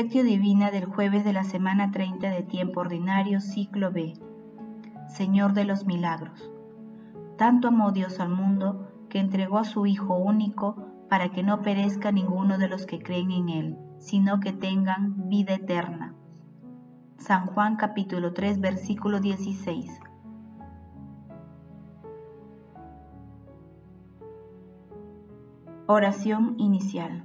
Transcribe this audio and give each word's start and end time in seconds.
Lectio 0.00 0.22
Divina 0.22 0.70
del 0.70 0.84
jueves 0.84 1.24
de 1.24 1.32
la 1.32 1.42
semana 1.42 1.90
30 1.90 2.30
de 2.30 2.44
tiempo 2.44 2.78
ordinario, 2.78 3.40
ciclo 3.40 3.90
B. 3.90 4.14
Señor 5.08 5.54
de 5.54 5.64
los 5.64 5.86
milagros. 5.86 6.52
Tanto 7.36 7.66
amó 7.66 7.90
Dios 7.90 8.20
al 8.20 8.28
mundo 8.28 8.88
que 9.08 9.18
entregó 9.18 9.58
a 9.58 9.64
su 9.64 9.86
Hijo 9.86 10.16
único 10.16 10.76
para 11.10 11.30
que 11.30 11.42
no 11.42 11.62
perezca 11.62 12.12
ninguno 12.12 12.58
de 12.58 12.68
los 12.68 12.86
que 12.86 13.00
creen 13.00 13.32
en 13.32 13.48
Él, 13.48 13.78
sino 13.98 14.38
que 14.38 14.52
tengan 14.52 15.28
vida 15.28 15.54
eterna. 15.54 16.14
San 17.16 17.46
Juan 17.46 17.74
capítulo 17.74 18.32
3 18.34 18.60
versículo 18.60 19.18
16. 19.18 20.00
Oración 25.88 26.54
inicial. 26.56 27.24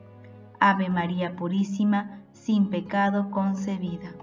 Ave 0.63 0.89
María 0.89 1.35
Purísima, 1.35 2.21
sin 2.33 2.69
pecado 2.69 3.31
concebida. 3.31 4.13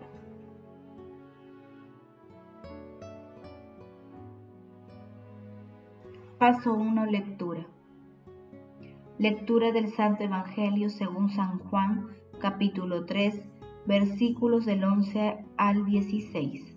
Paso 6.39 6.75
1. 6.75 7.07
Lectura. 7.07 7.67
Lectura 9.19 9.73
del 9.73 9.91
Santo 9.91 10.23
Evangelio 10.23 10.91
según 10.91 11.29
San 11.31 11.59
Juan, 11.59 12.07
capítulo 12.39 13.05
3, 13.05 13.43
versículos 13.87 14.65
del 14.65 14.85
11 14.85 15.45
al 15.57 15.87
16. 15.87 16.77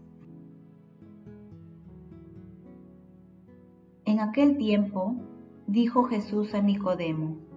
En 4.05 4.19
aquel 4.21 4.57
tiempo 4.57 5.17
dijo 5.67 6.05
Jesús 6.05 6.55
a 6.55 6.63
Nicodemo, 6.63 7.50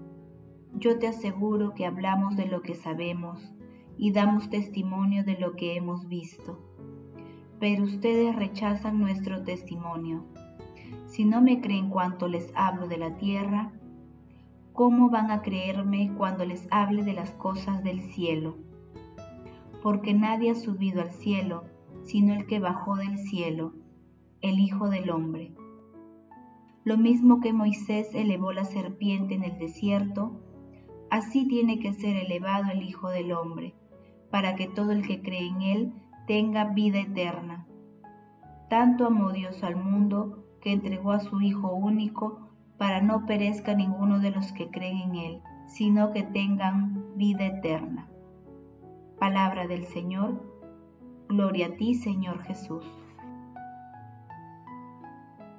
yo 0.76 0.98
te 0.98 1.06
aseguro 1.06 1.74
que 1.74 1.86
hablamos 1.86 2.36
de 2.36 2.46
lo 2.46 2.62
que 2.62 2.74
sabemos 2.74 3.54
y 3.96 4.12
damos 4.12 4.50
testimonio 4.50 5.24
de 5.24 5.38
lo 5.38 5.54
que 5.54 5.76
hemos 5.76 6.08
visto. 6.08 6.58
Pero 7.60 7.84
ustedes 7.84 8.34
rechazan 8.34 8.98
nuestro 8.98 9.42
testimonio. 9.44 10.24
Si 11.06 11.24
no 11.24 11.40
me 11.40 11.60
creen 11.60 11.90
cuando 11.90 12.26
les 12.26 12.52
hablo 12.56 12.88
de 12.88 12.98
la 12.98 13.16
tierra, 13.16 13.72
¿cómo 14.72 15.10
van 15.10 15.30
a 15.30 15.42
creerme 15.42 16.12
cuando 16.16 16.44
les 16.44 16.66
hable 16.70 17.04
de 17.04 17.12
las 17.12 17.30
cosas 17.32 17.84
del 17.84 18.00
cielo? 18.00 18.56
Porque 19.82 20.12
nadie 20.12 20.50
ha 20.50 20.54
subido 20.54 21.02
al 21.02 21.12
cielo, 21.12 21.64
sino 22.02 22.34
el 22.34 22.46
que 22.46 22.58
bajó 22.58 22.96
del 22.96 23.16
cielo, 23.18 23.74
el 24.40 24.58
Hijo 24.58 24.88
del 24.88 25.10
Hombre. 25.10 25.54
Lo 26.82 26.98
mismo 26.98 27.40
que 27.40 27.52
Moisés 27.52 28.14
elevó 28.14 28.52
la 28.52 28.64
serpiente 28.64 29.34
en 29.34 29.44
el 29.44 29.58
desierto, 29.58 30.43
Así 31.14 31.46
tiene 31.46 31.78
que 31.78 31.92
ser 31.92 32.16
elevado 32.16 32.72
el 32.72 32.82
Hijo 32.82 33.08
del 33.08 33.30
Hombre, 33.30 33.72
para 34.32 34.56
que 34.56 34.66
todo 34.66 34.90
el 34.90 35.06
que 35.06 35.22
cree 35.22 35.46
en 35.46 35.62
Él 35.62 35.92
tenga 36.26 36.64
vida 36.64 36.98
eterna. 36.98 37.68
Tanto 38.68 39.06
amó 39.06 39.30
Dios 39.30 39.62
al 39.62 39.76
mundo 39.76 40.44
que 40.60 40.72
entregó 40.72 41.12
a 41.12 41.20
su 41.20 41.40
Hijo 41.40 41.72
único 41.72 42.48
para 42.78 43.00
no 43.00 43.26
perezca 43.26 43.76
ninguno 43.76 44.18
de 44.18 44.32
los 44.32 44.50
que 44.50 44.72
creen 44.72 44.98
en 45.02 45.14
Él, 45.14 45.40
sino 45.68 46.10
que 46.10 46.24
tengan 46.24 47.16
vida 47.16 47.46
eterna. 47.46 48.08
Palabra 49.20 49.68
del 49.68 49.84
Señor. 49.84 50.42
Gloria 51.28 51.68
a 51.68 51.76
ti, 51.76 51.94
Señor 51.94 52.42
Jesús. 52.42 52.84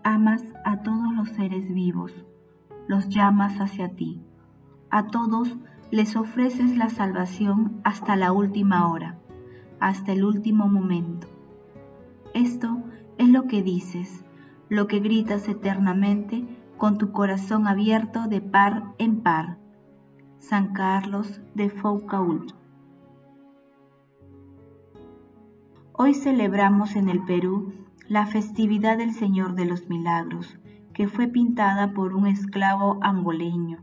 Amas 0.04 0.44
a 0.66 0.82
todos 0.82 1.14
los 1.16 1.30
seres 1.30 1.74
vivos, 1.74 2.26
los 2.90 3.08
llamas 3.08 3.56
hacia 3.62 3.96
ti 3.96 4.22
a 4.90 5.08
todos 5.08 5.56
les 5.92 6.16
ofreces 6.16 6.78
la 6.78 6.90
salvación 6.90 7.80
hasta 7.84 8.16
la 8.16 8.32
última 8.32 8.92
hora, 8.92 9.18
hasta 9.80 10.14
el 10.14 10.24
último 10.24 10.68
momento. 10.68 11.28
Esto 12.34 12.82
es 13.18 13.30
lo 13.30 13.48
que 13.48 13.64
dices, 13.64 14.24
lo 14.70 14.88
que 14.88 15.00
gritas 15.00 15.48
eternamente 15.48 16.46
con 16.78 16.98
tu 16.98 17.12
corazón 17.12 17.68
abierto 17.68 18.28
de 18.28 18.42
par 18.42 18.94
en 18.98 19.22
par. 19.22 19.58
San 20.40 20.74
Carlos 20.74 21.42
de 21.56 21.70
Foucault. 21.70 22.54
Hoy 25.94 26.14
celebramos 26.14 26.96
en 26.96 27.10
el 27.10 27.24
Perú 27.24 27.74
la 28.08 28.28
festividad 28.28 28.98
del 28.98 29.14
Señor 29.14 29.56
de 29.56 29.66
los 29.66 29.88
Milagros, 29.88 30.60
que 30.94 31.08
fue 31.08 31.28
pintada 31.28 31.94
por 31.94 32.14
un 32.14 32.28
esclavo 32.28 33.00
angoleño 33.02 33.80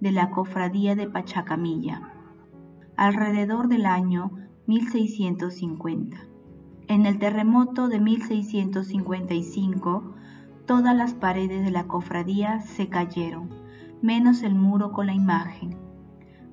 de 0.00 0.12
la 0.12 0.30
cofradía 0.30 0.94
de 0.94 1.08
Pachacamilla, 1.08 2.12
alrededor 2.96 3.68
del 3.68 3.84
año 3.86 4.30
1650. 4.66 6.18
En 6.88 7.06
el 7.06 7.18
terremoto 7.18 7.88
de 7.88 8.00
1655, 8.00 10.14
todas 10.66 10.94
las 10.96 11.14
paredes 11.14 11.64
de 11.64 11.70
la 11.70 11.86
cofradía 11.86 12.60
se 12.60 12.88
cayeron, 12.88 13.48
menos 14.02 14.42
el 14.42 14.54
muro 14.54 14.92
con 14.92 15.06
la 15.06 15.14
imagen. 15.14 15.78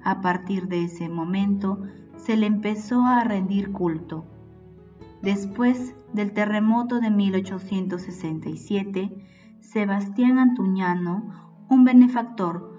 A 0.04 0.22
partir 0.22 0.68
de 0.68 0.84
ese 0.84 1.10
momento 1.10 1.82
se 2.16 2.38
le 2.38 2.46
empezó 2.48 3.06
a 3.06 3.24
rendir 3.24 3.72
culto. 3.72 4.26
Después 5.22 5.96
del 6.14 6.34
terremoto 6.34 7.00
de 7.00 7.12
1867, 7.12 9.12
Sebastián 9.60 10.40
Antuñano, 10.40 11.66
un 11.70 11.84
benefactor, 11.84 12.75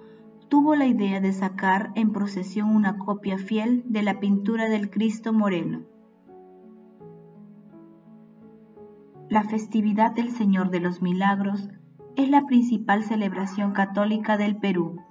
tuvo 0.48 0.76
la 0.76 0.86
idea 0.86 1.20
de 1.20 1.32
sacar 1.32 1.90
en 1.94 2.12
procesión 2.12 2.74
una 2.74 2.98
copia 2.98 3.38
fiel 3.38 3.82
de 3.86 4.02
la 4.02 4.20
pintura 4.20 4.68
del 4.68 4.90
Cristo 4.90 5.32
Moreno. 5.32 5.82
La 9.28 9.42
festividad 9.42 10.12
del 10.12 10.30
Señor 10.30 10.70
de 10.70 10.80
los 10.80 11.02
Milagros 11.02 11.68
es 12.14 12.28
la 12.30 12.46
principal 12.46 13.02
celebración 13.02 13.72
católica 13.72 14.36
del 14.36 14.56
Perú 14.56 15.02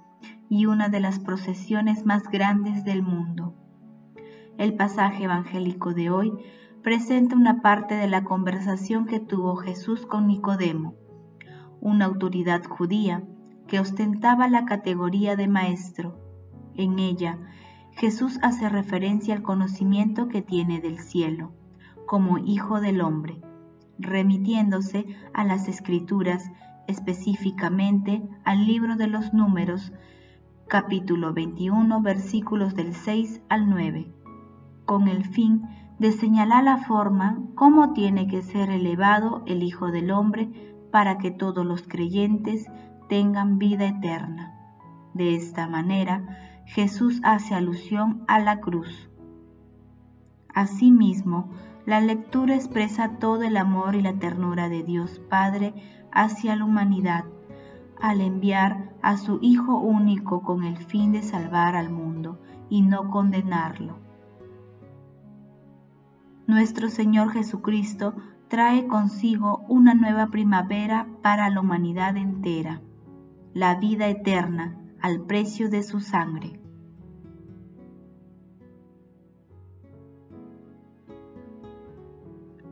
y 0.48 0.66
una 0.66 0.88
de 0.88 1.00
las 1.00 1.18
procesiones 1.18 2.06
más 2.06 2.22
grandes 2.30 2.84
del 2.84 3.02
mundo. 3.02 3.54
El 4.56 4.74
pasaje 4.74 5.24
evangélico 5.24 5.92
de 5.92 6.08
hoy 6.08 6.32
presenta 6.82 7.36
una 7.36 7.60
parte 7.60 7.94
de 7.94 8.08
la 8.08 8.24
conversación 8.24 9.04
que 9.04 9.20
tuvo 9.20 9.56
Jesús 9.56 10.06
con 10.06 10.28
Nicodemo, 10.28 10.94
una 11.80 12.06
autoridad 12.06 12.64
judía 12.64 13.22
que 13.66 13.80
ostentaba 13.80 14.48
la 14.48 14.64
categoría 14.64 15.36
de 15.36 15.48
maestro. 15.48 16.18
En 16.74 16.98
ella, 16.98 17.38
Jesús 17.92 18.38
hace 18.42 18.68
referencia 18.68 19.34
al 19.34 19.42
conocimiento 19.42 20.28
que 20.28 20.42
tiene 20.42 20.80
del 20.80 20.98
cielo, 20.98 21.52
como 22.06 22.38
Hijo 22.38 22.80
del 22.80 23.00
Hombre, 23.00 23.40
remitiéndose 23.98 25.06
a 25.32 25.44
las 25.44 25.68
Escrituras, 25.68 26.50
específicamente 26.86 28.22
al 28.44 28.66
libro 28.66 28.96
de 28.96 29.08
los 29.08 29.32
números, 29.32 29.92
capítulo 30.68 31.32
21, 31.32 32.02
versículos 32.02 32.74
del 32.74 32.94
6 32.94 33.40
al 33.48 33.70
9, 33.70 34.12
con 34.84 35.08
el 35.08 35.24
fin 35.24 35.62
de 35.98 36.12
señalar 36.12 36.64
la 36.64 36.76
forma 36.76 37.38
cómo 37.54 37.92
tiene 37.94 38.28
que 38.28 38.42
ser 38.42 38.70
elevado 38.70 39.42
el 39.46 39.62
Hijo 39.62 39.90
del 39.90 40.10
Hombre 40.10 40.50
para 40.92 41.18
que 41.18 41.30
todos 41.30 41.64
los 41.64 41.82
creyentes 41.82 42.66
tengan 43.08 43.58
vida 43.58 43.86
eterna. 43.86 44.52
De 45.14 45.34
esta 45.34 45.66
manera, 45.66 46.62
Jesús 46.66 47.20
hace 47.22 47.54
alusión 47.54 48.24
a 48.28 48.38
la 48.38 48.60
cruz. 48.60 49.08
Asimismo, 50.54 51.50
la 51.84 52.00
lectura 52.00 52.54
expresa 52.54 53.18
todo 53.18 53.42
el 53.42 53.56
amor 53.56 53.94
y 53.94 54.02
la 54.02 54.14
ternura 54.14 54.68
de 54.68 54.82
Dios 54.82 55.20
Padre 55.30 55.74
hacia 56.12 56.56
la 56.56 56.64
humanidad, 56.64 57.24
al 58.00 58.20
enviar 58.20 58.92
a 59.02 59.16
su 59.16 59.38
Hijo 59.40 59.78
único 59.78 60.42
con 60.42 60.64
el 60.64 60.76
fin 60.76 61.12
de 61.12 61.22
salvar 61.22 61.76
al 61.76 61.90
mundo 61.90 62.40
y 62.68 62.82
no 62.82 63.10
condenarlo. 63.10 63.98
Nuestro 66.46 66.88
Señor 66.88 67.30
Jesucristo 67.30 68.14
trae 68.48 68.86
consigo 68.86 69.64
una 69.68 69.94
nueva 69.94 70.28
primavera 70.28 71.06
para 71.22 71.48
la 71.50 71.60
humanidad 71.60 72.16
entera 72.16 72.80
la 73.56 73.76
vida 73.76 74.06
eterna 74.10 74.78
al 75.00 75.22
precio 75.22 75.70
de 75.70 75.82
su 75.82 76.00
sangre. 76.00 76.60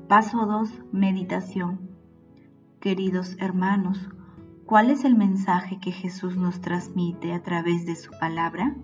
Paso 0.08 0.44
2. 0.44 0.68
Meditación. 0.92 1.88
Queridos 2.80 3.34
hermanos, 3.40 3.98
¿cuál 4.66 4.90
es 4.90 5.06
el 5.06 5.14
mensaje 5.14 5.80
que 5.80 5.90
Jesús 5.90 6.36
nos 6.36 6.60
transmite 6.60 7.32
a 7.32 7.42
través 7.42 7.86
de 7.86 7.96
su 7.96 8.10
palabra? 8.20 8.76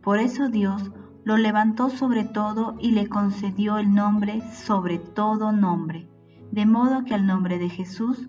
Por 0.00 0.20
eso 0.20 0.48
Dios 0.48 0.90
lo 1.24 1.36
levantó 1.36 1.90
sobre 1.90 2.24
todo 2.24 2.76
y 2.78 2.92
le 2.92 3.08
concedió 3.08 3.78
el 3.78 3.94
nombre 3.94 4.42
sobre 4.52 4.98
todo 4.98 5.52
nombre, 5.52 6.08
de 6.52 6.66
modo 6.66 7.04
que 7.04 7.14
al 7.14 7.26
nombre 7.26 7.58
de 7.58 7.68
Jesús 7.68 8.28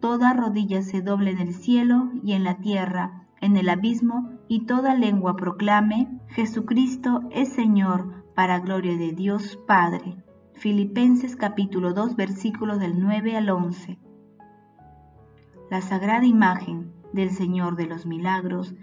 toda 0.00 0.32
rodilla 0.32 0.82
se 0.82 1.00
doble 1.00 1.30
en 1.30 1.38
el 1.38 1.54
cielo 1.54 2.10
y 2.24 2.32
en 2.32 2.42
la 2.42 2.58
tierra, 2.58 3.28
en 3.40 3.56
el 3.56 3.68
abismo, 3.68 4.30
y 4.48 4.66
toda 4.66 4.94
lengua 4.94 5.36
proclame, 5.36 6.20
Jesucristo 6.28 7.22
es 7.30 7.52
Señor, 7.52 8.24
para 8.34 8.58
gloria 8.60 8.96
de 8.96 9.12
Dios 9.12 9.58
Padre. 9.66 10.16
Filipenses 10.54 11.36
capítulo 11.36 11.92
2 11.92 12.16
versículos 12.16 12.78
del 12.78 13.00
9 13.00 13.36
al 13.36 13.50
11. 13.50 13.98
La 15.70 15.80
sagrada 15.80 16.26
imagen 16.26 16.92
del 17.12 17.30
Señor 17.30 17.76
de 17.76 17.86
los 17.86 18.06
Milagros, 18.06 18.74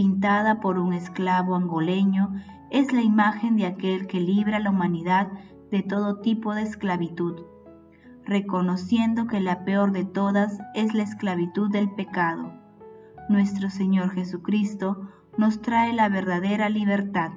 pintada 0.00 0.60
por 0.60 0.78
un 0.78 0.94
esclavo 0.94 1.54
angoleño, 1.54 2.32
es 2.70 2.90
la 2.90 3.02
imagen 3.02 3.58
de 3.58 3.66
aquel 3.66 4.06
que 4.06 4.18
libra 4.18 4.56
a 4.56 4.60
la 4.60 4.70
humanidad 4.70 5.28
de 5.70 5.82
todo 5.82 6.20
tipo 6.20 6.54
de 6.54 6.62
esclavitud 6.62 7.42
reconociendo 8.24 9.26
que 9.26 9.40
la 9.40 9.64
peor 9.64 9.92
de 9.92 10.04
todas 10.04 10.60
es 10.74 10.94
la 10.94 11.02
esclavitud 11.02 11.70
del 11.70 11.90
pecado. 11.90 12.52
Nuestro 13.28 13.68
Señor 13.68 14.10
Jesucristo 14.12 15.08
nos 15.36 15.60
trae 15.60 15.92
la 15.92 16.08
verdadera 16.08 16.68
libertad. 16.68 17.32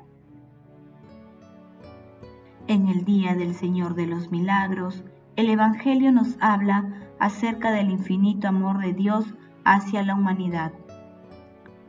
En 2.67 2.87
el 2.87 3.03
día 3.05 3.35
del 3.35 3.55
Señor 3.55 3.95
de 3.95 4.05
los 4.05 4.31
Milagros, 4.31 5.03
el 5.35 5.49
Evangelio 5.49 6.11
nos 6.11 6.37
habla 6.39 6.93
acerca 7.19 7.71
del 7.71 7.89
infinito 7.89 8.47
amor 8.47 8.77
de 8.77 8.93
Dios 8.93 9.33
hacia 9.65 10.03
la 10.03 10.13
humanidad. 10.13 10.73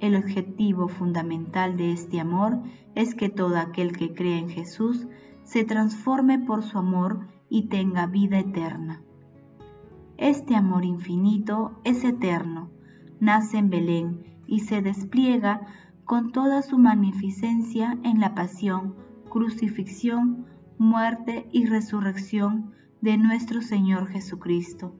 El 0.04 0.16
objetivo 0.16 0.88
fundamental 0.88 1.78
de 1.78 1.90
este 1.90 2.20
amor 2.20 2.60
es 2.94 3.14
que 3.14 3.30
todo 3.30 3.56
aquel 3.56 3.96
que 3.96 4.12
cree 4.12 4.36
en 4.36 4.50
Jesús 4.50 5.08
se 5.44 5.64
transforme 5.64 6.38
por 6.38 6.62
su 6.62 6.76
amor 6.76 7.26
y 7.48 7.68
tenga 7.68 8.04
vida 8.04 8.38
eterna. 8.38 9.00
Este 10.18 10.56
amor 10.56 10.84
infinito 10.84 11.80
es 11.84 12.04
eterno, 12.04 12.68
nace 13.18 13.56
en 13.56 13.70
Belén 13.70 14.26
y 14.46 14.60
se 14.60 14.82
despliega 14.82 15.62
con 16.04 16.32
toda 16.32 16.60
su 16.60 16.76
magnificencia 16.76 17.96
en 18.02 18.20
la 18.20 18.34
pasión, 18.34 18.96
crucifixión, 19.30 20.44
muerte 20.76 21.48
y 21.50 21.64
resurrección 21.64 22.72
de 23.00 23.16
nuestro 23.16 23.62
Señor 23.62 24.08
Jesucristo. 24.08 24.94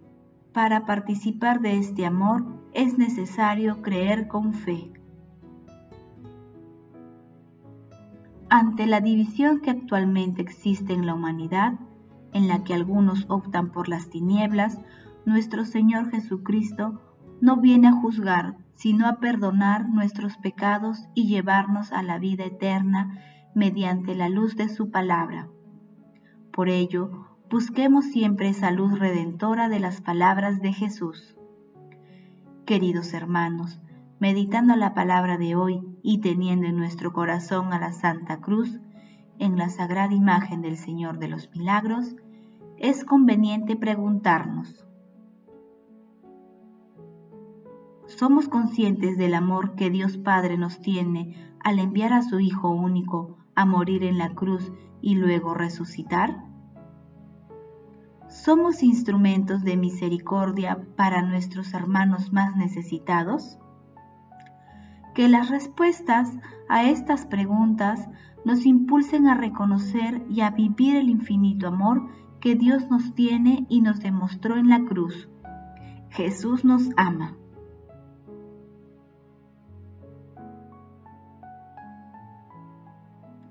Para 0.55 0.87
participar 0.87 1.61
de 1.61 1.77
este 1.77 2.07
amor 2.07 2.47
es 2.73 2.97
necesario 2.97 3.83
creer 3.83 4.29
con 4.29 4.55
fe. 4.55 4.94
Ante 8.57 8.87
la 8.87 9.01
división 9.01 9.59
que 9.59 9.71
actualmente 9.71 10.41
existe 10.41 10.93
en 10.93 11.07
la 11.07 11.15
humanidad, 11.15 11.73
en 12.33 12.47
la 12.47 12.63
que 12.63 12.73
algunos 12.73 13.27
optan 13.29 13.73
por 13.73 13.89
las 13.89 14.11
tinieblas, 14.11 14.79
nuestro 15.27 15.65
Señor 15.65 16.13
Jesucristo 16.13 17.03
no 17.41 17.57
viene 17.57 17.89
a 17.89 17.93
juzgar, 18.01 18.57
sino 18.75 19.09
a 19.09 19.19
perdonar 19.19 19.89
nuestros 19.89 20.37
pecados 20.37 21.09
y 21.17 21.27
llevarnos 21.27 21.91
a 21.91 22.05
la 22.05 22.21
vida 22.21 22.45
eterna 22.45 23.19
mediante 23.57 24.15
la 24.15 24.29
luz 24.29 24.55
de 24.55 24.69
su 24.69 24.89
palabra. 24.89 25.49
Por 26.53 26.69
ello, 26.69 27.27
busquemos 27.51 28.05
siempre 28.05 28.51
esa 28.51 28.71
luz 28.71 28.97
redentora 29.01 29.69
de 29.69 29.81
las 29.81 30.01
palabras 30.01 30.63
de 30.63 30.73
Jesús. 30.73 31.37
Queridos 32.67 33.15
hermanos, 33.15 33.81
meditando 34.21 34.77
la 34.77 34.95
palabra 34.95 35.39
de 35.39 35.57
hoy 35.57 35.83
y 36.03 36.19
teniendo 36.21 36.67
en 36.67 36.77
nuestro 36.77 37.13
corazón 37.13 37.73
a 37.73 37.79
la 37.79 37.93
Santa 37.93 38.41
Cruz, 38.41 38.81
en 39.39 39.57
la 39.57 39.69
sagrada 39.69 40.15
imagen 40.15 40.63
del 40.63 40.77
Señor 40.77 41.19
de 41.19 41.29
los 41.29 41.51
Milagros, 41.51 42.17
es 42.79 43.05
conveniente 43.05 43.77
preguntarnos, 43.77 44.87
¿somos 48.07 48.49
conscientes 48.49 49.17
del 49.17 49.35
amor 49.35 49.75
que 49.75 49.91
Dios 49.91 50.17
Padre 50.17 50.57
nos 50.57 50.81
tiene 50.81 51.53
al 51.61 51.79
enviar 51.79 52.13
a 52.13 52.23
su 52.23 52.41
Hijo 52.41 52.71
único 52.71 53.39
a 53.55 53.65
morir 53.65 54.05
en 54.05 54.19
la 54.19 54.35
cruz 54.35 54.73
y 55.01 55.17
luego 55.17 55.55
resucitar? 55.55 56.45
¿Somos 58.29 58.83
instrumentos 58.83 59.63
de 59.63 59.77
misericordia 59.77 60.87
para 60.97 61.23
nuestros 61.23 61.73
hermanos 61.75 62.33
más 62.33 62.57
necesitados? 62.57 63.59
Que 65.15 65.29
las 65.29 65.49
respuestas 65.49 66.37
a 66.69 66.85
estas 66.85 67.27
preguntas 67.27 68.09
nos 68.45 68.67
impulsen 68.67 69.27
a 69.29 69.35
reconocer 69.35 70.23
y 70.29 70.41
a 70.43 70.51
vivir 70.51 70.97
el 70.97 71.09
infinito 71.09 71.69
amor 71.69 72.09
que 72.41 72.55
Dios 72.55 72.91
nos 72.91 73.15
tiene 73.15 73.65
y 73.69 73.81
nos 73.81 74.01
demostró 74.01 74.57
en 74.57 74.69
la 74.69 74.85
cruz. 74.85 75.29
Jesús 76.11 76.65
nos 76.65 76.91
ama. 76.97 77.37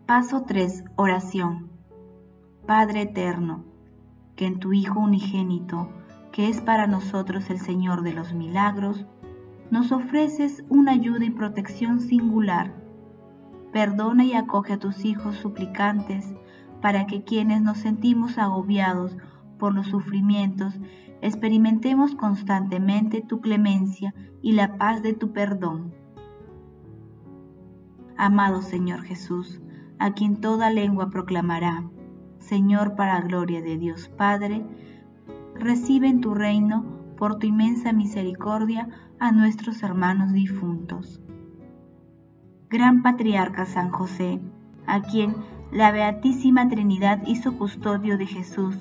Paso 0.05 0.43
3. 0.43 0.83
Oración. 0.95 1.69
Padre 2.67 3.01
eterno, 3.01 3.63
que 4.35 4.45
en 4.45 4.59
tu 4.59 4.73
Hijo 4.73 4.99
unigénito, 4.99 5.89
que 6.31 6.49
es 6.49 6.61
para 6.61 6.87
nosotros 6.87 7.49
el 7.49 7.59
Señor 7.59 8.03
de 8.03 8.13
los 8.13 8.33
milagros, 8.33 9.07
nos 9.71 9.91
ofreces 9.91 10.63
una 10.69 10.91
ayuda 10.91 11.25
y 11.25 11.29
protección 11.29 11.99
singular. 11.99 12.73
Perdona 13.71 14.23
y 14.25 14.33
acoge 14.33 14.73
a 14.73 14.79
tus 14.79 15.03
hijos 15.05 15.35
suplicantes 15.37 16.33
para 16.81 17.07
que 17.07 17.23
quienes 17.23 17.61
nos 17.61 17.77
sentimos 17.79 18.37
agobiados 18.37 19.17
por 19.57 19.73
los 19.73 19.87
sufrimientos 19.87 20.79
experimentemos 21.21 22.15
constantemente 22.15 23.21
tu 23.21 23.39
clemencia 23.39 24.13
y 24.41 24.51
la 24.51 24.77
paz 24.77 25.01
de 25.01 25.13
tu 25.13 25.31
perdón. 25.31 25.93
Amado 28.17 28.61
Señor 28.61 29.03
Jesús, 29.03 29.61
a 29.99 30.11
quien 30.11 30.41
toda 30.41 30.69
lengua 30.69 31.09
proclamará, 31.09 31.89
Señor 32.39 32.95
para 32.95 33.21
gloria 33.21 33.61
de 33.61 33.77
Dios 33.77 34.09
Padre, 34.09 34.65
recibe 35.55 36.09
en 36.09 36.19
tu 36.19 36.33
reino 36.33 36.85
por 37.17 37.39
tu 37.39 37.47
inmensa 37.47 37.93
misericordia 37.93 38.89
a 39.23 39.31
nuestros 39.31 39.81
hermanos 39.83 40.33
difuntos. 40.33 41.21
Gran 42.69 43.03
Patriarca 43.03 43.65
San 43.65 43.89
José, 43.89 44.41
a 44.85 45.01
quien 45.01 45.33
la 45.71 45.91
Beatísima 45.91 46.67
Trinidad 46.67 47.23
hizo 47.25 47.57
custodio 47.57 48.17
de 48.17 48.25
Jesús, 48.25 48.75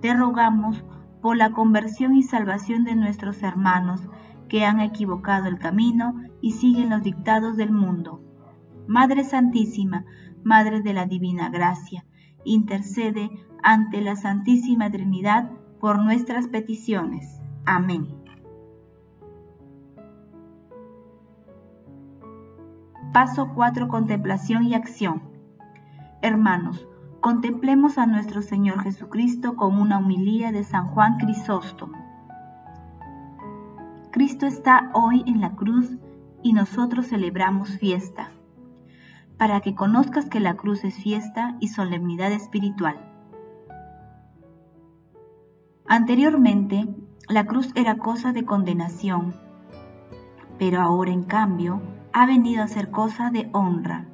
te 0.00 0.14
rogamos 0.14 0.84
por 1.20 1.36
la 1.36 1.50
conversión 1.50 2.14
y 2.14 2.22
salvación 2.22 2.84
de 2.84 2.94
nuestros 2.94 3.42
hermanos 3.42 4.00
que 4.48 4.64
han 4.64 4.78
equivocado 4.78 5.48
el 5.48 5.58
camino 5.58 6.14
y 6.40 6.52
siguen 6.52 6.90
los 6.90 7.02
dictados 7.02 7.56
del 7.56 7.72
mundo. 7.72 8.22
Madre 8.86 9.24
Santísima, 9.24 10.04
Madre 10.44 10.82
de 10.82 10.92
la 10.94 11.06
Divina 11.06 11.50
Gracia, 11.50 12.04
intercede 12.44 13.28
ante 13.64 14.00
la 14.02 14.14
Santísima 14.14 14.88
Trinidad 14.88 15.50
por 15.80 15.98
nuestras 15.98 16.46
peticiones. 16.46 17.40
Amén. 17.66 18.19
Paso 23.12 23.50
4. 23.56 23.88
Contemplación 23.88 24.62
y 24.62 24.74
acción. 24.74 25.20
Hermanos, 26.22 26.86
contemplemos 27.20 27.98
a 27.98 28.06
nuestro 28.06 28.40
Señor 28.40 28.84
Jesucristo 28.84 29.56
con 29.56 29.80
una 29.80 29.98
humilía 29.98 30.52
de 30.52 30.62
San 30.62 30.86
Juan 30.86 31.18
Crisóstomo. 31.18 31.98
Cristo 34.12 34.46
está 34.46 34.92
hoy 34.94 35.24
en 35.26 35.40
la 35.40 35.56
cruz 35.56 35.98
y 36.44 36.52
nosotros 36.52 37.08
celebramos 37.08 37.70
fiesta, 37.78 38.30
para 39.38 39.60
que 39.60 39.74
conozcas 39.74 40.26
que 40.26 40.38
la 40.38 40.54
cruz 40.54 40.84
es 40.84 40.94
fiesta 40.94 41.56
y 41.58 41.66
solemnidad 41.66 42.30
espiritual. 42.30 42.96
Anteriormente, 45.88 46.86
la 47.28 47.44
cruz 47.44 47.72
era 47.74 47.98
cosa 47.98 48.32
de 48.32 48.44
condenación, 48.44 49.34
pero 50.60 50.80
ahora 50.80 51.10
en 51.10 51.24
cambio 51.24 51.82
ha 52.12 52.26
venido 52.26 52.62
a 52.62 52.68
ser 52.68 52.90
cosa 52.90 53.30
de 53.30 53.48
honra 53.52 54.10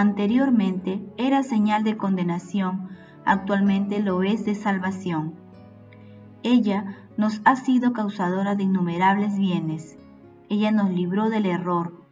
Anteriormente 0.00 1.04
era 1.16 1.42
señal 1.42 1.82
de 1.82 1.96
condenación, 1.96 2.88
actualmente 3.24 4.00
lo 4.00 4.22
es 4.22 4.44
de 4.44 4.54
salvación. 4.54 5.34
Ella 6.44 6.96
nos 7.16 7.40
ha 7.44 7.56
sido 7.56 7.92
causadora 7.92 8.54
de 8.54 8.62
innumerables 8.62 9.36
bienes. 9.36 9.98
Ella 10.48 10.70
nos 10.70 10.90
libró 10.90 11.30
del 11.30 11.46
error. 11.46 12.06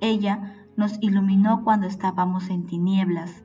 Ella 0.00 0.64
nos 0.76 0.96
iluminó 1.00 1.64
cuando 1.64 1.88
estábamos 1.88 2.50
en 2.50 2.66
tinieblas. 2.66 3.42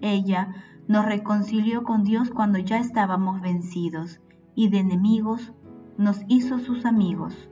Ella 0.00 0.54
nos 0.86 1.04
reconcilió 1.04 1.82
con 1.82 2.04
Dios 2.04 2.30
cuando 2.30 2.58
ya 2.58 2.78
estábamos 2.78 3.40
vencidos 3.40 4.20
y 4.54 4.68
de 4.68 4.78
enemigos 4.78 5.52
nos 5.98 6.20
hizo 6.28 6.60
sus 6.60 6.84
amigos. 6.84 7.48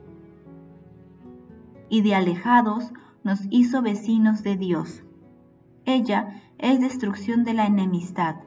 Y 1.91 2.03
de 2.03 2.15
alejados 2.15 2.93
nos 3.25 3.41
hizo 3.49 3.81
vecinos 3.81 4.43
de 4.43 4.55
Dios. 4.55 5.03
Ella 5.83 6.41
es 6.57 6.79
destrucción 6.79 7.43
de 7.43 7.53
la 7.53 7.65
enemistad, 7.65 8.37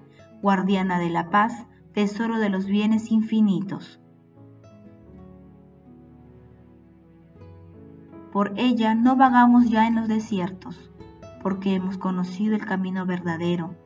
guardiana 0.40 0.98
de 0.98 1.10
la 1.10 1.28
paz, 1.28 1.66
tesoro 1.92 2.38
de 2.38 2.48
los 2.48 2.64
bienes 2.64 3.12
infinitos. 3.12 4.00
Por 8.32 8.54
ella 8.56 8.94
no 8.94 9.14
vagamos 9.14 9.68
ya 9.68 9.86
en 9.86 9.96
los 9.96 10.08
desiertos, 10.08 10.90
porque 11.42 11.74
hemos 11.74 11.98
conocido 11.98 12.54
el 12.56 12.64
camino 12.64 13.04
verdadero. 13.04 13.76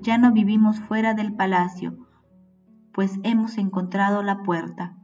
Ya 0.00 0.16
no 0.16 0.30
vivimos 0.30 0.78
fuera 0.78 1.14
del 1.14 1.34
palacio, 1.34 2.06
pues 2.92 3.18
hemos 3.24 3.58
encontrado 3.58 4.22
la 4.22 4.44
puerta. 4.44 4.96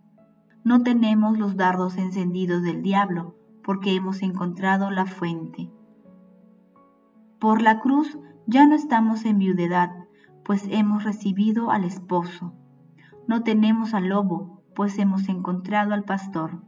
No 0.63 0.85
tenemos 0.85 1.37
los 1.37 1.57
dardos 1.57 1.99
encendidos 1.99 2.63
del 2.63 2.81
diablo, 2.81 3.35
porque 3.65 3.95
hemos 3.95 4.23
encontrado 4.23 4.91
la 4.91 5.07
fuente. 5.07 5.71
Por 7.41 7.63
la 7.63 7.81
cruz 7.81 8.19
ya 8.47 8.67
no 8.67 8.75
estamos 8.75 9.25
en 9.25 9.39
viudedad, 9.39 9.91
pues 10.45 10.69
hemos 10.71 11.05
recibido 11.05 11.71
al 11.71 11.85
esposo. 11.85 12.53
No 13.27 13.43
tenemos 13.43 13.95
al 13.95 14.09
lobo, 14.09 14.63
pues 14.75 14.99
hemos 14.99 15.29
encontrado 15.29 15.95
al 15.95 16.05
pastor. 16.05 16.63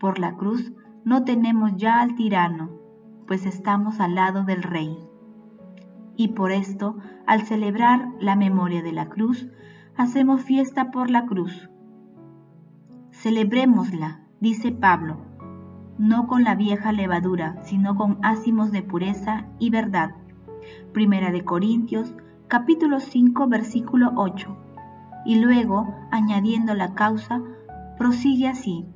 Por 0.00 0.18
la 0.18 0.34
cruz 0.36 0.72
no 1.04 1.24
tenemos 1.24 1.76
ya 1.76 2.00
al 2.00 2.14
tirano, 2.14 2.70
pues 3.26 3.44
estamos 3.44 4.00
al 4.00 4.14
lado 4.14 4.44
del 4.44 4.62
rey. 4.62 4.96
Y 6.16 6.28
por 6.28 6.52
esto, 6.52 6.96
al 7.26 7.42
celebrar 7.42 8.08
la 8.18 8.36
memoria 8.36 8.82
de 8.82 8.92
la 8.92 9.08
cruz, 9.08 9.48
hacemos 9.96 10.42
fiesta 10.42 10.90
por 10.90 11.10
la 11.10 11.26
cruz. 11.26 11.68
Celebrémosla, 13.10 14.22
dice 14.40 14.72
Pablo, 14.72 15.31
no 15.98 16.26
con 16.26 16.44
la 16.44 16.54
vieja 16.54 16.92
levadura, 16.92 17.56
sino 17.64 17.96
con 17.96 18.18
ácimos 18.22 18.72
de 18.72 18.82
pureza 18.82 19.46
y 19.58 19.70
verdad. 19.70 20.12
Primera 20.92 21.30
de 21.30 21.44
Corintios, 21.44 22.14
capítulo 22.48 23.00
5, 23.00 23.46
versículo 23.48 24.12
8. 24.16 24.56
Y 25.24 25.40
luego, 25.40 25.94
añadiendo 26.10 26.74
la 26.74 26.94
causa, 26.94 27.40
prosigue 27.98 28.48
así 28.48 28.86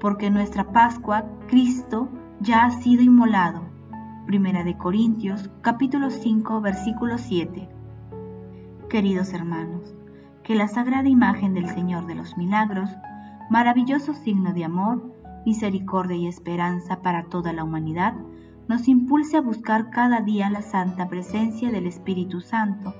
porque 0.00 0.30
nuestra 0.30 0.72
Pascua, 0.72 1.24
Cristo, 1.48 2.08
ya 2.40 2.64
ha 2.64 2.70
sido 2.70 3.02
inmolado. 3.02 3.62
Primera 4.26 4.62
de 4.62 4.76
Corintios, 4.76 5.50
capítulo 5.60 6.10
5, 6.10 6.60
versículo 6.60 7.18
7. 7.18 7.68
Queridos 8.88 9.32
hermanos, 9.32 9.94
que 10.42 10.54
la 10.54 10.68
sagrada 10.68 11.08
imagen 11.08 11.54
del 11.54 11.68
Señor 11.68 12.06
de 12.06 12.14
los 12.14 12.36
milagros, 12.36 12.90
maravilloso 13.50 14.14
signo 14.14 14.52
de 14.52 14.64
amor, 14.64 15.02
misericordia 15.44 16.16
y 16.16 16.26
esperanza 16.26 17.00
para 17.02 17.24
toda 17.24 17.52
la 17.52 17.64
humanidad, 17.64 18.14
nos 18.68 18.86
impulse 18.86 19.36
a 19.36 19.40
buscar 19.40 19.90
cada 19.90 20.20
día 20.20 20.50
la 20.50 20.62
santa 20.62 21.08
presencia 21.08 21.70
del 21.70 21.86
Espíritu 21.86 22.40
Santo, 22.40 22.94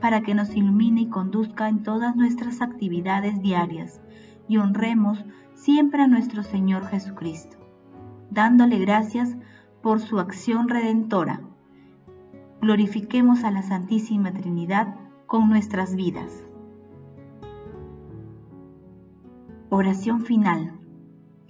para 0.00 0.20
que 0.22 0.34
nos 0.34 0.54
ilumine 0.54 1.02
y 1.02 1.08
conduzca 1.08 1.68
en 1.68 1.82
todas 1.82 2.16
nuestras 2.16 2.60
actividades 2.60 3.40
diarias 3.40 4.00
y 4.46 4.58
honremos 4.58 5.24
siempre 5.54 6.02
a 6.02 6.06
nuestro 6.06 6.42
Señor 6.42 6.86
Jesucristo, 6.86 7.56
dándole 8.30 8.78
gracias 8.78 9.36
por 9.82 10.00
su 10.00 10.20
acción 10.20 10.68
redentora. 10.68 11.40
Glorifiquemos 12.60 13.44
a 13.44 13.50
la 13.50 13.62
Santísima 13.62 14.32
Trinidad 14.32 14.96
con 15.26 15.48
nuestras 15.48 15.94
vidas. 15.94 16.44
Oración 19.70 20.20
final. 20.22 20.78